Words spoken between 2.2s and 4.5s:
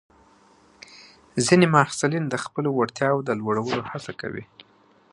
د خپلو وړتیاوو د لوړولو هڅه کوي.